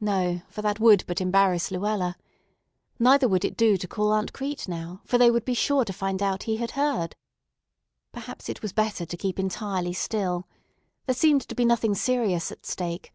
[0.00, 2.16] No, for that would but embarrass Luella.
[3.00, 5.92] Neither would it do to call Aunt Crete now, for they would be sure to
[5.92, 7.16] find out he had heard.
[8.12, 10.46] Perhaps it was better to keep entirely still.
[11.06, 13.12] There seemed to be nothing serious at stake.